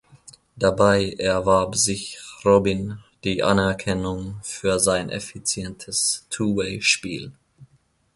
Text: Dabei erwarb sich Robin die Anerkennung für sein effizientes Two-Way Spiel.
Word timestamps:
Dabei 0.55 1.11
erwarb 1.19 1.75
sich 1.75 2.17
Robin 2.43 2.97
die 3.23 3.43
Anerkennung 3.43 4.39
für 4.41 4.79
sein 4.79 5.11
effizientes 5.11 6.25
Two-Way 6.31 6.81
Spiel. 6.81 7.33